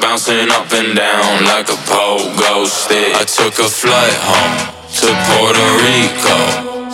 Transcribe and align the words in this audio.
bouncing 0.00 0.50
up 0.50 0.72
and 0.72 0.96
down 0.96 1.44
like 1.44 1.68
a 1.68 1.78
pogo 1.86 2.66
stick. 2.66 3.14
I 3.14 3.24
took 3.24 3.58
a 3.58 3.68
flight 3.68 4.16
home 4.22 4.56
to 4.98 5.08
Puerto 5.28 5.68
Rico. 5.82 6.38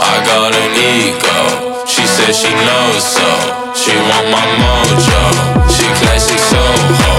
I 0.01 0.15
got 0.27 0.53
an 0.55 0.73
ego. 0.77 1.87
She 1.87 2.05
said 2.07 2.35
she 2.35 2.53
knows 2.53 3.05
so. 3.05 3.29
She 3.75 3.95
want 3.97 4.27
my 4.31 4.47
mojo. 4.61 5.23
She 5.71 5.87
classic 6.01 6.39
Soho. 6.39 7.13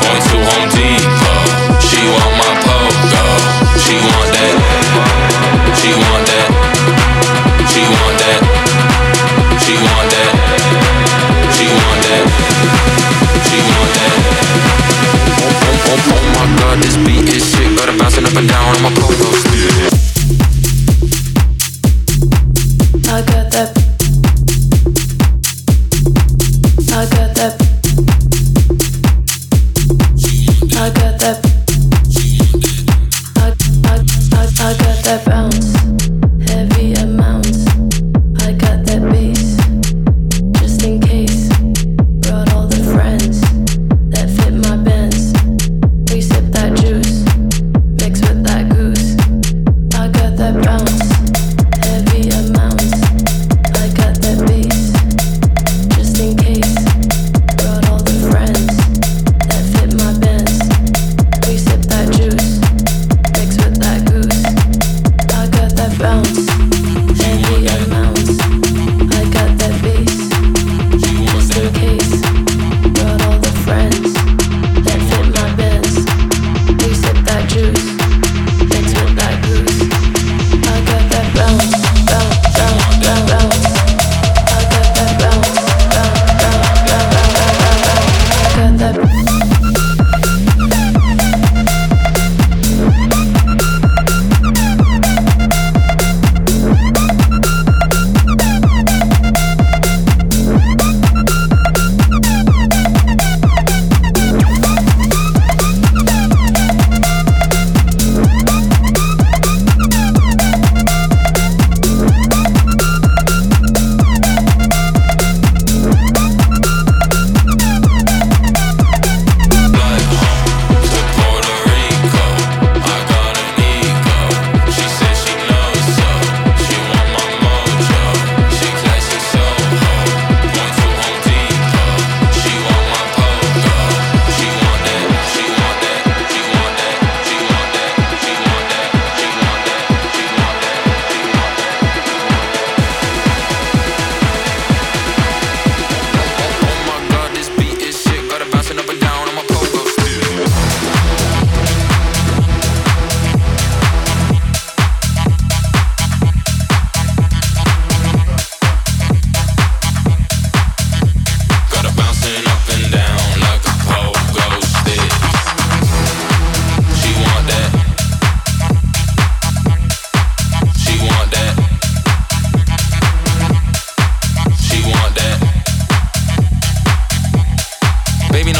Point 0.00 0.22
to 0.30 0.36
Home 0.48 0.68
Depot. 0.74 1.42
She 1.78 2.00
want 2.10 2.34
my 2.40 2.52
pogo. 2.64 3.24
She 3.78 3.94
want 4.00 4.29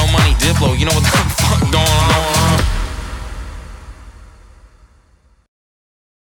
no 0.00 0.12
money, 0.12 0.34
Diplo. 0.34 0.78
You 0.78 0.86
know 0.86 0.94
what 0.94 1.04
the 1.04 1.10
fuck 1.42 1.60
going 1.72 1.76
on? 1.76 2.19